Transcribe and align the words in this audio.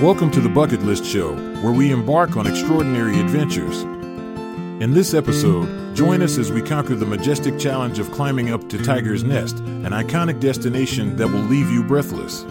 Welcome 0.00 0.30
to 0.32 0.40
the 0.40 0.48
Bucket 0.48 0.82
List 0.82 1.04
Show, 1.04 1.34
where 1.62 1.72
we 1.72 1.92
embark 1.92 2.36
on 2.36 2.46
extraordinary 2.46 3.20
adventures. 3.20 3.82
In 4.82 4.92
this 4.92 5.14
episode, 5.14 5.94
join 5.94 6.20
us 6.20 6.36
as 6.36 6.50
we 6.50 6.62
conquer 6.62 6.94
the 6.94 7.06
majestic 7.06 7.58
challenge 7.58 7.98
of 7.98 8.10
climbing 8.10 8.52
up 8.52 8.68
to 8.70 8.82
Tiger's 8.82 9.22
Nest, 9.22 9.60
an 9.60 9.92
iconic 9.92 10.40
destination 10.40 11.16
that 11.16 11.28
will 11.28 11.42
leave 11.42 11.70
you 11.70 11.84
breathless. 11.84 12.42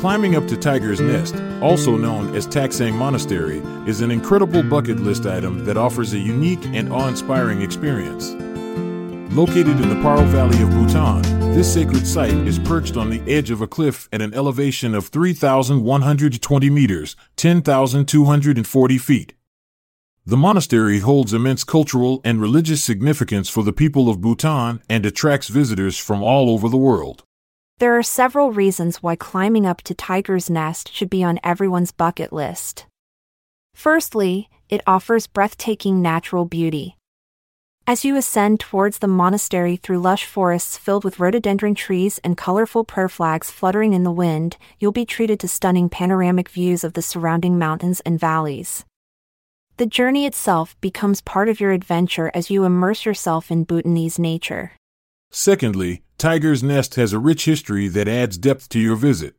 Climbing 0.00 0.36
up 0.36 0.46
to 0.46 0.56
Tiger's 0.56 1.00
Nest, 1.00 1.34
also 1.60 1.96
known 1.96 2.34
as 2.36 2.46
Taktsang 2.46 2.94
Monastery, 2.94 3.58
is 3.86 4.00
an 4.00 4.10
incredible 4.10 4.62
bucket 4.62 5.00
list 5.00 5.26
item 5.26 5.64
that 5.64 5.76
offers 5.76 6.12
a 6.12 6.18
unique 6.18 6.64
and 6.66 6.92
awe 6.92 7.08
inspiring 7.08 7.60
experience. 7.60 8.30
Located 9.34 9.80
in 9.80 9.88
the 9.88 9.96
Paro 9.96 10.24
Valley 10.26 10.62
of 10.62 10.70
Bhutan, 10.70 11.37
this 11.58 11.74
sacred 11.74 12.06
site 12.06 12.46
is 12.46 12.56
perched 12.60 12.96
on 12.96 13.10
the 13.10 13.20
edge 13.26 13.50
of 13.50 13.60
a 13.60 13.66
cliff 13.66 14.08
at 14.12 14.22
an 14.22 14.32
elevation 14.32 14.94
of 14.94 15.08
3,120 15.08 16.70
meters, 16.70 17.16
10,240 17.34 18.98
feet. 18.98 19.34
The 20.24 20.36
monastery 20.36 21.00
holds 21.00 21.32
immense 21.32 21.64
cultural 21.64 22.20
and 22.24 22.40
religious 22.40 22.84
significance 22.84 23.48
for 23.48 23.64
the 23.64 23.72
people 23.72 24.08
of 24.08 24.20
Bhutan 24.20 24.80
and 24.88 25.04
attracts 25.04 25.48
visitors 25.48 25.98
from 25.98 26.22
all 26.22 26.48
over 26.48 26.68
the 26.68 26.76
world. 26.76 27.24
There 27.78 27.98
are 27.98 28.04
several 28.04 28.52
reasons 28.52 29.02
why 29.02 29.16
climbing 29.16 29.66
up 29.66 29.82
to 29.82 29.94
Tiger's 29.94 30.48
Nest 30.48 30.92
should 30.94 31.10
be 31.10 31.24
on 31.24 31.40
everyone's 31.42 31.90
bucket 31.90 32.32
list. 32.32 32.86
Firstly, 33.74 34.48
it 34.68 34.80
offers 34.86 35.26
breathtaking 35.26 36.00
natural 36.00 36.44
beauty. 36.44 36.97
As 37.88 38.04
you 38.04 38.16
ascend 38.16 38.60
towards 38.60 38.98
the 38.98 39.08
monastery 39.08 39.76
through 39.76 40.00
lush 40.00 40.26
forests 40.26 40.76
filled 40.76 41.04
with 41.04 41.18
rhododendron 41.18 41.74
trees 41.74 42.20
and 42.22 42.36
colorful 42.36 42.84
prayer 42.84 43.08
flags 43.08 43.50
fluttering 43.50 43.94
in 43.94 44.02
the 44.02 44.12
wind, 44.12 44.58
you'll 44.78 44.92
be 44.92 45.06
treated 45.06 45.40
to 45.40 45.48
stunning 45.48 45.88
panoramic 45.88 46.50
views 46.50 46.84
of 46.84 46.92
the 46.92 47.00
surrounding 47.00 47.58
mountains 47.58 48.00
and 48.00 48.20
valleys. 48.20 48.84
The 49.78 49.86
journey 49.86 50.26
itself 50.26 50.78
becomes 50.82 51.22
part 51.22 51.48
of 51.48 51.60
your 51.60 51.72
adventure 51.72 52.30
as 52.34 52.50
you 52.50 52.64
immerse 52.64 53.06
yourself 53.06 53.50
in 53.50 53.64
Bhutanese 53.64 54.18
nature. 54.18 54.72
Secondly, 55.30 56.02
Tiger's 56.18 56.62
Nest 56.62 56.96
has 56.96 57.14
a 57.14 57.18
rich 57.18 57.46
history 57.46 57.88
that 57.88 58.06
adds 58.06 58.36
depth 58.36 58.68
to 58.68 58.78
your 58.78 58.96
visit. 58.96 59.37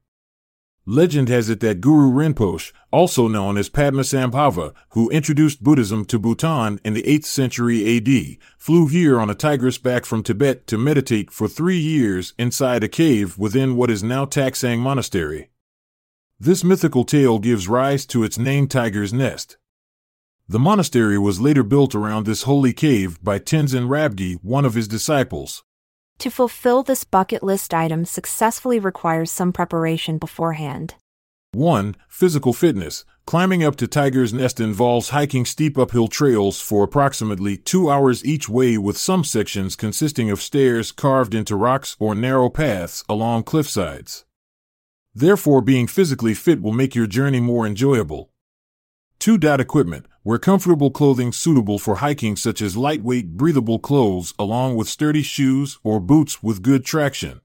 Legend 0.85 1.29
has 1.29 1.49
it 1.49 1.59
that 1.59 1.81
Guru 1.81 2.11
Rinpoche, 2.11 2.71
also 2.91 3.27
known 3.27 3.57
as 3.57 3.69
Padmasambhava, 3.69 4.73
who 4.89 5.09
introduced 5.09 5.63
Buddhism 5.63 6.05
to 6.05 6.17
Bhutan 6.17 6.79
in 6.83 6.93
the 6.93 7.03
8th 7.03 7.25
century 7.25 7.97
AD, 7.97 8.37
flew 8.57 8.87
here 8.87 9.19
on 9.19 9.29
a 9.29 9.35
tiger's 9.35 9.77
back 9.77 10.05
from 10.05 10.23
Tibet 10.23 10.65
to 10.67 10.77
meditate 10.77 11.31
for 11.31 11.47
three 11.47 11.77
years 11.77 12.33
inside 12.39 12.83
a 12.83 12.87
cave 12.87 13.37
within 13.37 13.75
what 13.75 13.91
is 13.91 14.03
now 14.03 14.25
Taktsang 14.25 14.79
Monastery. 14.79 15.49
This 16.39 16.63
mythical 16.63 17.03
tale 17.03 17.37
gives 17.37 17.67
rise 17.67 18.05
to 18.07 18.23
its 18.23 18.39
name 18.39 18.67
Tiger's 18.67 19.13
Nest. 19.13 19.57
The 20.47 20.57
monastery 20.57 21.19
was 21.19 21.39
later 21.39 21.61
built 21.61 21.93
around 21.93 22.25
this 22.25 22.43
holy 22.43 22.73
cave 22.73 23.23
by 23.23 23.37
Tenzin 23.37 23.87
Rabgye, 23.87 24.39
one 24.41 24.65
of 24.65 24.73
his 24.73 24.87
disciples. 24.87 25.63
To 26.19 26.29
fulfill 26.29 26.83
this 26.83 27.05
bucket 27.05 27.43
list 27.43 27.73
item 27.73 28.03
successfully 28.03 28.77
requires 28.77 29.31
some 29.31 29.53
preparation 29.53 30.17
beforehand. 30.17 30.95
1. 31.53 31.95
Physical 32.09 32.51
fitness. 32.51 33.05
Climbing 33.25 33.63
up 33.63 33.77
to 33.77 33.87
Tiger's 33.87 34.33
Nest 34.33 34.59
involves 34.59 35.09
hiking 35.09 35.45
steep 35.45 35.77
uphill 35.77 36.09
trails 36.09 36.59
for 36.59 36.83
approximately 36.83 37.55
two 37.55 37.89
hours 37.89 38.25
each 38.25 38.49
way, 38.49 38.77
with 38.77 38.97
some 38.97 39.23
sections 39.23 39.77
consisting 39.77 40.29
of 40.29 40.41
stairs 40.41 40.91
carved 40.91 41.33
into 41.33 41.55
rocks 41.55 41.95
or 41.99 42.13
narrow 42.13 42.49
paths 42.49 43.01
along 43.07 43.43
cliff 43.43 43.69
sides. 43.69 44.25
Therefore, 45.15 45.61
being 45.61 45.87
physically 45.87 46.33
fit 46.33 46.61
will 46.61 46.73
make 46.73 46.95
your 46.95 47.07
journey 47.07 47.39
more 47.39 47.65
enjoyable. 47.65 48.29
2. 49.19 49.37
dot 49.37 49.61
Equipment. 49.61 50.05
Wear 50.29 50.37
comfortable 50.37 50.91
clothing 50.91 51.31
suitable 51.31 51.79
for 51.79 51.95
hiking, 51.95 52.35
such 52.35 52.61
as 52.61 52.77
lightweight, 52.77 53.35
breathable 53.35 53.79
clothes, 53.79 54.35
along 54.37 54.75
with 54.75 54.87
sturdy 54.87 55.23
shoes 55.23 55.79
or 55.83 55.99
boots 55.99 56.43
with 56.43 56.61
good 56.61 56.85
traction. 56.85 57.41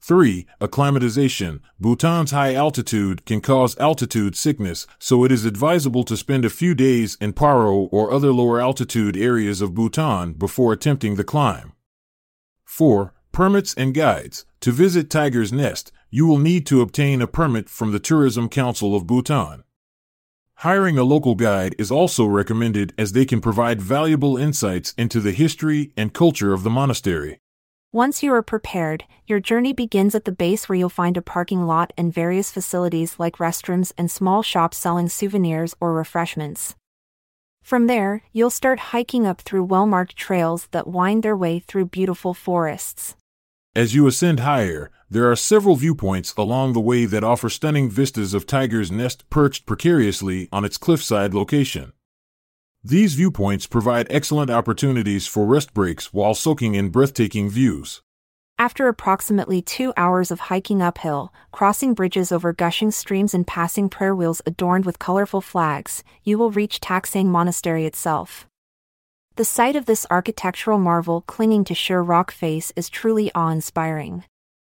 3. 0.00 0.46
Acclimatization. 0.60 1.60
Bhutan's 1.80 2.30
high 2.30 2.54
altitude 2.54 3.26
can 3.26 3.40
cause 3.40 3.76
altitude 3.78 4.36
sickness, 4.36 4.86
so 5.00 5.24
it 5.24 5.32
is 5.32 5.44
advisable 5.44 6.04
to 6.04 6.16
spend 6.16 6.44
a 6.44 6.50
few 6.50 6.72
days 6.72 7.16
in 7.20 7.32
Paro 7.32 7.88
or 7.90 8.12
other 8.12 8.30
lower 8.30 8.60
altitude 8.60 9.16
areas 9.16 9.60
of 9.60 9.74
Bhutan 9.74 10.34
before 10.34 10.72
attempting 10.72 11.16
the 11.16 11.24
climb. 11.24 11.72
4. 12.64 13.12
Permits 13.32 13.74
and 13.74 13.92
guides. 13.92 14.46
To 14.60 14.70
visit 14.70 15.10
Tiger's 15.10 15.52
Nest, 15.52 15.90
you 16.10 16.28
will 16.28 16.38
need 16.38 16.64
to 16.66 16.80
obtain 16.80 17.20
a 17.20 17.26
permit 17.26 17.68
from 17.68 17.90
the 17.90 17.98
Tourism 17.98 18.48
Council 18.48 18.94
of 18.94 19.04
Bhutan. 19.04 19.64
Hiring 20.62 20.98
a 20.98 21.04
local 21.04 21.36
guide 21.36 21.76
is 21.78 21.92
also 21.92 22.26
recommended 22.26 22.92
as 22.98 23.12
they 23.12 23.24
can 23.24 23.40
provide 23.40 23.80
valuable 23.80 24.36
insights 24.36 24.92
into 24.98 25.20
the 25.20 25.30
history 25.30 25.92
and 25.96 26.12
culture 26.12 26.52
of 26.52 26.64
the 26.64 26.68
monastery. 26.70 27.38
Once 27.92 28.24
you 28.24 28.32
are 28.34 28.42
prepared, 28.42 29.04
your 29.28 29.38
journey 29.38 29.72
begins 29.72 30.16
at 30.16 30.24
the 30.24 30.32
base 30.32 30.68
where 30.68 30.74
you'll 30.74 30.88
find 30.88 31.16
a 31.16 31.22
parking 31.22 31.64
lot 31.64 31.92
and 31.96 32.12
various 32.12 32.50
facilities 32.50 33.20
like 33.20 33.36
restrooms 33.36 33.92
and 33.96 34.10
small 34.10 34.42
shops 34.42 34.76
selling 34.76 35.08
souvenirs 35.08 35.76
or 35.80 35.92
refreshments. 35.92 36.74
From 37.62 37.86
there, 37.86 38.24
you'll 38.32 38.50
start 38.50 38.90
hiking 38.90 39.28
up 39.28 39.42
through 39.42 39.62
well 39.62 39.86
marked 39.86 40.16
trails 40.16 40.66
that 40.72 40.88
wind 40.88 41.22
their 41.22 41.36
way 41.36 41.60
through 41.60 41.86
beautiful 41.86 42.34
forests. 42.34 43.14
As 43.78 43.94
you 43.94 44.08
ascend 44.08 44.40
higher, 44.40 44.90
there 45.08 45.30
are 45.30 45.36
several 45.36 45.76
viewpoints 45.76 46.34
along 46.36 46.72
the 46.72 46.80
way 46.80 47.04
that 47.04 47.22
offer 47.22 47.48
stunning 47.48 47.88
vistas 47.88 48.34
of 48.34 48.44
Tiger's 48.44 48.90
Nest 48.90 49.22
perched 49.30 49.66
precariously 49.66 50.48
on 50.50 50.64
its 50.64 50.76
cliffside 50.76 51.32
location. 51.32 51.92
These 52.82 53.14
viewpoints 53.14 53.68
provide 53.68 54.08
excellent 54.10 54.50
opportunities 54.50 55.28
for 55.28 55.46
rest 55.46 55.74
breaks 55.74 56.12
while 56.12 56.34
soaking 56.34 56.74
in 56.74 56.88
breathtaking 56.88 57.50
views. 57.50 58.02
After 58.58 58.88
approximately 58.88 59.62
two 59.62 59.92
hours 59.96 60.32
of 60.32 60.40
hiking 60.50 60.82
uphill, 60.82 61.32
crossing 61.52 61.94
bridges 61.94 62.32
over 62.32 62.52
gushing 62.52 62.90
streams 62.90 63.32
and 63.32 63.46
passing 63.46 63.88
prayer 63.88 64.12
wheels 64.12 64.42
adorned 64.44 64.86
with 64.86 64.98
colorful 64.98 65.40
flags, 65.40 66.02
you 66.24 66.36
will 66.36 66.50
reach 66.50 66.80
Taktsang 66.80 67.26
Monastery 67.26 67.86
itself. 67.86 68.48
The 69.38 69.44
sight 69.44 69.76
of 69.76 69.86
this 69.86 70.04
architectural 70.10 70.78
marvel 70.80 71.20
clinging 71.20 71.62
to 71.66 71.72
sheer 71.72 72.00
rock 72.00 72.32
face 72.32 72.72
is 72.74 72.88
truly 72.88 73.30
awe 73.36 73.50
inspiring. 73.50 74.24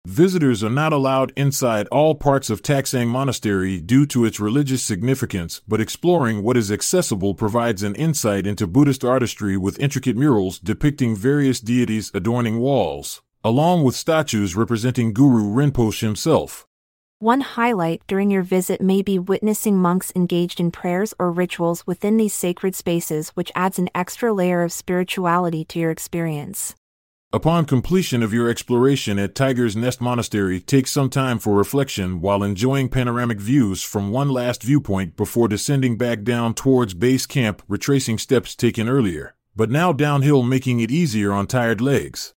Visitors 0.06 0.64
are 0.64 0.70
not 0.70 0.94
allowed 0.94 1.34
inside 1.36 1.88
all 1.88 2.14
parts 2.14 2.52
of 2.52 2.62
Taktsang 2.62 3.08
Monastery 3.08 3.82
due 3.82 4.06
to 4.06 4.24
its 4.24 4.40
religious 4.40 4.84
significance, 4.84 5.62
but 5.68 5.82
exploring 5.82 6.44
what 6.44 6.58
is 6.58 6.72
accessible 6.72 7.34
provides 7.34 7.82
an 7.82 7.96
insight 7.96 8.46
into 8.46 8.68
Buddhist 8.68 9.04
artistry 9.04 9.58
with 9.58 9.80
intricate 9.80 10.16
murals 10.16 10.60
depicting 10.60 11.16
various 11.16 11.60
deities 11.60 12.12
adorning 12.14 12.60
walls, 12.60 13.24
along 13.44 13.84
with 13.84 13.96
statues 13.96 14.56
representing 14.56 15.12
Guru 15.12 15.44
Rinpoche 15.56 16.02
himself. 16.02 16.68
One 17.22 17.42
highlight 17.42 18.02
during 18.08 18.32
your 18.32 18.42
visit 18.42 18.82
may 18.82 19.04
be 19.04 19.20
witnessing 19.20 19.78
monks 19.78 20.12
engaged 20.16 20.60
in 20.60 20.72
prayers 20.72 21.14
or 21.20 21.32
rituals 21.32 21.86
within 21.86 22.18
these 22.18 22.34
sacred 22.34 22.74
spaces, 22.74 23.30
which 23.36 23.52
adds 23.54 23.78
an 23.78 23.90
extra 23.94 24.34
layer 24.34 24.64
of 24.64 24.74
spirituality 24.74 25.64
to 25.66 25.78
your 25.78 25.92
experience. 25.92 26.74
Upon 27.32 27.66
completion 27.66 28.24
of 28.24 28.34
your 28.34 28.50
exploration 28.50 29.20
at 29.20 29.36
Tiger's 29.36 29.76
Nest 29.76 30.02
Monastery, 30.02 30.60
take 30.60 30.88
some 30.88 31.12
time 31.12 31.38
for 31.38 31.56
reflection 31.56 32.22
while 32.22 32.42
enjoying 32.42 32.90
panoramic 32.90 33.40
views 33.40 33.84
from 33.84 34.10
one 34.10 34.30
last 34.30 34.64
viewpoint 34.64 35.16
before 35.16 35.48
descending 35.48 36.00
back 36.00 36.24
down 36.24 36.56
towards 36.56 36.96
base 36.96 37.28
camp, 37.28 37.62
retracing 37.68 38.18
steps 38.18 38.56
taken 38.56 38.90
earlier, 38.90 39.36
but 39.56 39.70
now 39.70 39.94
downhill, 39.94 40.42
making 40.42 40.80
it 40.80 40.90
easier 40.90 41.32
on 41.32 41.46
tired 41.46 41.82
legs. 41.82 42.34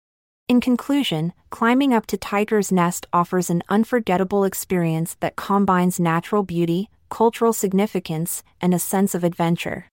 In 0.52 0.60
conclusion, 0.60 1.32
climbing 1.48 1.94
up 1.94 2.04
to 2.08 2.18
Tiger's 2.18 2.70
Nest 2.70 3.06
offers 3.10 3.48
an 3.48 3.62
unforgettable 3.70 4.44
experience 4.44 5.16
that 5.20 5.34
combines 5.34 5.98
natural 5.98 6.42
beauty, 6.42 6.90
cultural 7.08 7.54
significance, 7.54 8.42
and 8.60 8.74
a 8.74 8.78
sense 8.78 9.14
of 9.14 9.24
adventure. 9.24 9.88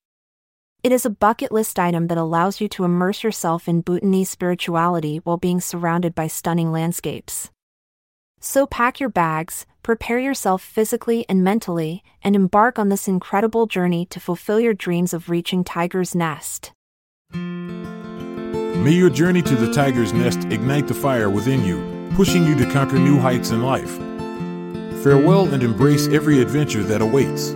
It 0.83 0.91
is 0.91 1.05
a 1.05 1.09
bucket 1.09 1.53
list 1.53 1.79
item 1.79 2.07
that 2.07 2.17
allows 2.17 2.59
you 2.59 2.67
to 2.75 2.83
immerse 2.83 3.23
yourself 3.23 3.69
in 3.69 3.79
Bhutanese 3.79 4.31
spirituality 4.31 5.21
while 5.23 5.37
being 5.37 5.61
surrounded 5.61 6.13
by 6.13 6.27
stunning 6.27 6.73
landscapes. 6.73 7.49
So 8.41 8.67
pack 8.67 8.99
your 8.99 9.07
bags, 9.07 9.65
prepare 9.81 10.19
yourself 10.19 10.61
physically 10.61 11.25
and 11.29 11.41
mentally, 11.41 12.03
and 12.21 12.35
embark 12.35 12.77
on 12.77 12.89
this 12.89 13.07
incredible 13.07 13.65
journey 13.65 14.05
to 14.07 14.19
fulfill 14.19 14.59
your 14.59 14.73
dreams 14.73 15.13
of 15.13 15.29
reaching 15.29 15.63
Tiger's 15.63 16.13
Nest. 16.13 16.73
May 18.79 18.93
your 18.93 19.09
journey 19.09 19.41
to 19.41 19.55
the 19.55 19.73
Tiger's 19.73 20.13
Nest 20.13 20.45
ignite 20.45 20.87
the 20.87 20.93
fire 20.93 21.29
within 21.29 21.65
you, 21.65 22.09
pushing 22.15 22.45
you 22.45 22.55
to 22.55 22.71
conquer 22.71 22.97
new 22.97 23.19
heights 23.19 23.49
in 23.49 23.61
life. 23.61 23.97
Farewell 25.03 25.53
and 25.53 25.61
embrace 25.61 26.07
every 26.07 26.41
adventure 26.41 26.81
that 26.83 27.01
awaits. 27.01 27.49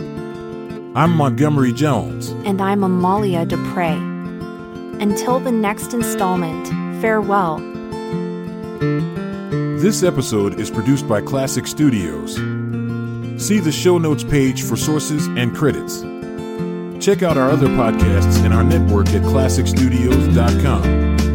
I'm 0.96 1.16
Montgomery 1.16 1.72
Jones. 1.72 2.32
And 2.46 2.62
I'm 2.62 2.84
Amalia 2.84 3.46
Dupre. 3.46 3.94
Until 5.00 5.40
the 5.40 5.52
next 5.52 5.94
installment, 5.94 6.68
farewell. 7.02 7.60
This 9.80 10.04
episode 10.04 10.60
is 10.60 10.70
produced 10.70 11.08
by 11.08 11.22
Klassic 11.22 11.70
Studios. 11.70 12.36
See 13.42 13.60
the 13.60 13.72
show 13.72 13.98
notes 13.98 14.26
page 14.26 14.64
for 14.64 14.76
sources 14.76 15.28
and 15.28 15.56
credits. 15.56 16.04
Check 17.04 17.22
out 17.22 17.38
our 17.38 17.50
other 17.50 17.68
podcasts 17.68 18.46
in 18.46 18.54
our 18.54 18.64
network 18.64 19.10
at 19.10 19.24
klassicstudios.com. 19.24 21.33